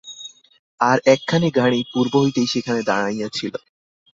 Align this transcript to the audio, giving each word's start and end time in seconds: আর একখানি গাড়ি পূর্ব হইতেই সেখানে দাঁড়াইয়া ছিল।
আর 0.79 0.97
একখানি 1.05 1.49
গাড়ি 1.51 1.79
পূর্ব 1.93 2.13
হইতেই 2.23 2.47
সেখানে 2.47 2.81
দাঁড়াইয়া 2.83 3.27
ছিল। 3.29 3.53